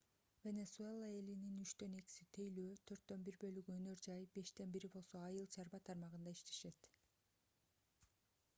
[0.43, 5.81] венесуэла элинин үчтөн экиси тейлөө төрттөн бир бөлүгү өнөр жай бештен бири болсо айыл чарба
[5.91, 6.91] тармагында иштешет